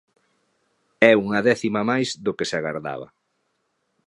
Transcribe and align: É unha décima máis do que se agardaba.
É 1.09 1.13
unha 1.23 1.39
décima 1.49 1.81
máis 1.91 2.09
do 2.25 2.35
que 2.37 2.47
se 2.49 2.55
agardaba. 2.57 3.07